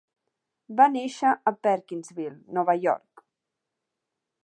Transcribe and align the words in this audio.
Va 0.79 0.87
néixer 0.93 1.35
a 1.51 1.53
Perkinsville, 1.67 2.35
Nova 2.59 2.79
York. 2.87 3.27